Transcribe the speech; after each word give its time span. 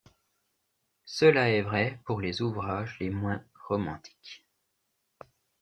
Cela 1.05 1.51
est 1.51 1.61
vrai 1.61 1.99
pour 2.05 2.21
les 2.21 2.41
ouvrages 2.41 2.97
les 2.99 3.11
moins 3.11 3.43
«romantiques». 3.67 4.47